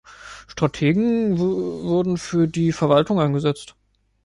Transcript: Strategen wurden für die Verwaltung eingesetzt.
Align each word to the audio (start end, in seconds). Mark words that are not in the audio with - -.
Strategen 0.47 1.37
wurden 1.37 2.17
für 2.17 2.47
die 2.47 2.71
Verwaltung 2.71 3.19
eingesetzt. 3.19 3.75